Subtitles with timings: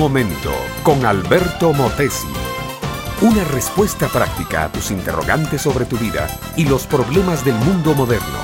[0.00, 0.50] momento
[0.82, 2.26] con Alberto Motesi.
[3.20, 6.26] Una respuesta práctica a tus interrogantes sobre tu vida
[6.56, 8.38] y los problemas del mundo moderno.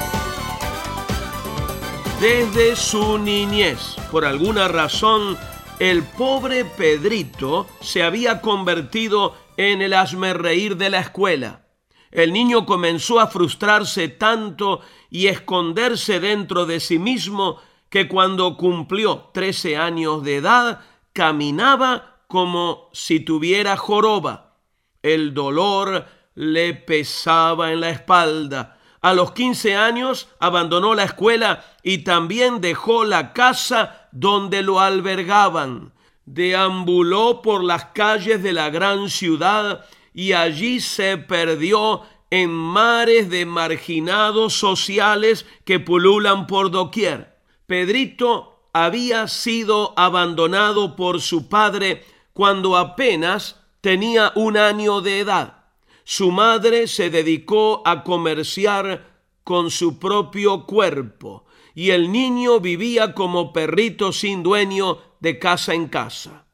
[2.20, 5.38] Desde su niñez, por alguna razón,
[5.78, 9.94] el pobre Pedrito se había convertido en el
[10.34, 11.62] reír de la escuela.
[12.10, 17.56] El niño comenzó a frustrarse tanto y esconderse dentro de sí mismo
[17.88, 20.80] que cuando cumplió 13 años de edad
[21.16, 24.58] caminaba como si tuviera joroba.
[25.02, 28.78] El dolor le pesaba en la espalda.
[29.00, 35.94] A los 15 años abandonó la escuela y también dejó la casa donde lo albergaban.
[36.26, 43.46] Deambuló por las calles de la gran ciudad y allí se perdió en mares de
[43.46, 47.38] marginados sociales que pululan por doquier.
[47.66, 55.64] Pedrito había sido abandonado por su padre cuando apenas tenía un año de edad.
[56.04, 63.52] Su madre se dedicó a comerciar con su propio cuerpo y el niño vivía como
[63.54, 66.46] perrito sin dueño de casa en casa.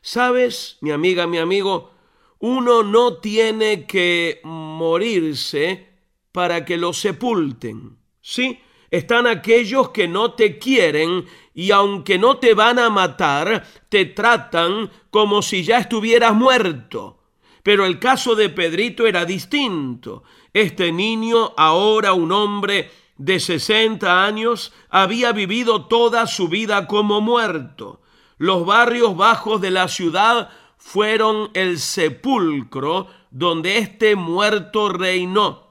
[0.00, 1.90] ¿Sabes, mi amiga, mi amigo?
[2.38, 5.86] Uno no tiene que morirse
[6.32, 7.98] para que lo sepulten.
[8.22, 8.58] Sí,
[8.90, 14.90] están aquellos que no te quieren y aunque no te van a matar, te tratan
[15.10, 17.18] como si ya estuvieras muerto.
[17.62, 20.22] Pero el caso de Pedrito era distinto.
[20.52, 28.00] Este niño, ahora un hombre de 60 años, había vivido toda su vida como muerto.
[28.38, 35.67] Los barrios bajos de la ciudad fueron el sepulcro donde este muerto reinó.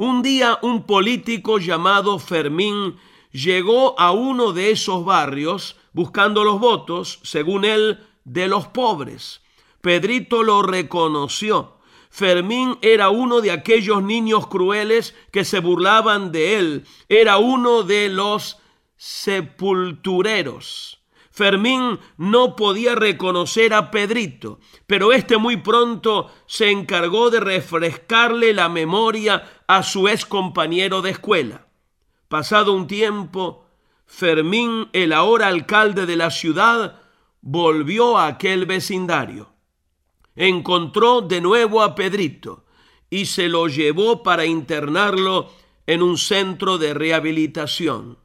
[0.00, 2.96] Un día un político llamado Fermín
[3.32, 9.42] llegó a uno de esos barrios buscando los votos, según él, de los pobres.
[9.82, 11.76] Pedrito lo reconoció.
[12.08, 16.86] Fermín era uno de aquellos niños crueles que se burlaban de él.
[17.10, 18.56] Era uno de los
[18.96, 20.99] sepultureros.
[21.30, 28.68] Fermín no podía reconocer a Pedrito, pero este muy pronto se encargó de refrescarle la
[28.68, 31.68] memoria a su ex compañero de escuela.
[32.28, 33.64] Pasado un tiempo,
[34.06, 37.00] Fermín, el ahora alcalde de la ciudad,
[37.40, 39.52] volvió a aquel vecindario.
[40.34, 42.64] Encontró de nuevo a Pedrito
[43.08, 45.50] y se lo llevó para internarlo
[45.86, 48.18] en un centro de rehabilitación.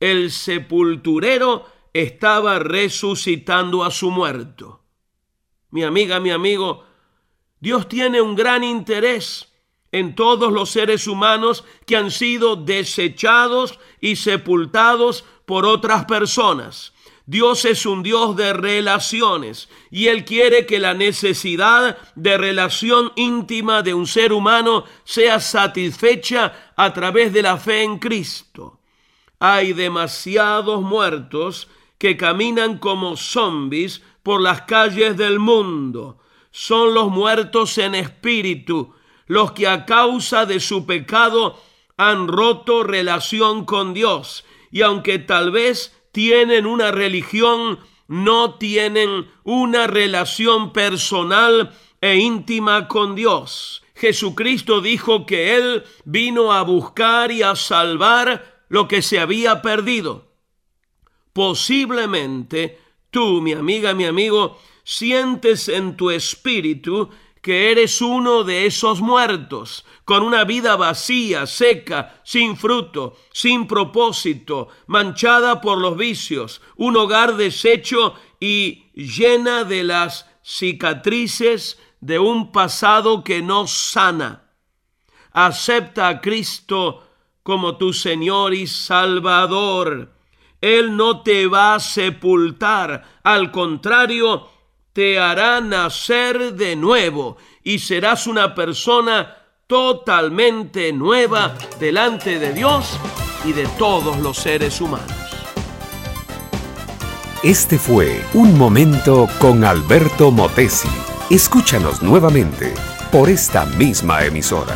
[0.00, 4.84] El sepulturero estaba resucitando a su muerto.
[5.70, 6.84] Mi amiga, mi amigo,
[7.60, 9.52] Dios tiene un gran interés
[9.90, 16.92] en todos los seres humanos que han sido desechados y sepultados por otras personas.
[17.26, 23.82] Dios es un Dios de relaciones y Él quiere que la necesidad de relación íntima
[23.82, 28.80] de un ser humano sea satisfecha a través de la fe en Cristo.
[29.40, 36.18] Hay demasiados muertos que caminan como zombies por las calles del mundo.
[36.50, 38.94] Son los muertos en espíritu,
[39.26, 41.60] los que a causa de su pecado
[41.96, 49.86] han roto relación con Dios y aunque tal vez tienen una religión, no tienen una
[49.86, 53.82] relación personal e íntima con Dios.
[53.94, 60.27] Jesucristo dijo que Él vino a buscar y a salvar lo que se había perdido.
[61.32, 62.78] Posiblemente
[63.10, 67.10] tú, mi amiga, mi amigo, sientes en tu espíritu
[67.42, 74.68] que eres uno de esos muertos, con una vida vacía, seca, sin fruto, sin propósito,
[74.86, 83.22] manchada por los vicios, un hogar deshecho y llena de las cicatrices de un pasado
[83.24, 84.50] que no sana.
[85.32, 87.06] Acepta a Cristo
[87.42, 90.17] como tu Señor y Salvador.
[90.60, 94.48] Él no te va a sepultar, al contrario,
[94.92, 99.36] te hará nacer de nuevo y serás una persona
[99.68, 102.98] totalmente nueva delante de Dios
[103.44, 105.12] y de todos los seres humanos.
[107.44, 110.88] Este fue Un Momento con Alberto Motesi.
[111.30, 112.74] Escúchanos nuevamente
[113.12, 114.74] por esta misma emisora.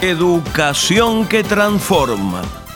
[0.00, 2.42] Educación que transforma